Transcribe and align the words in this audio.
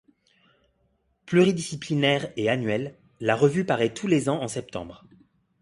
Pluridisciplinaire 1.27 2.33
et 2.35 2.49
annuelle, 2.49 2.97
la 3.19 3.35
revue 3.35 3.65
paraît 3.67 3.93
tous 3.93 4.07
les 4.07 4.29
ans 4.29 4.41
en 4.41 4.47
septembre. 4.47 5.05